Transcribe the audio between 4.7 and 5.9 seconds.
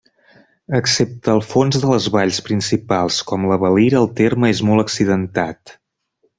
molt accidentat.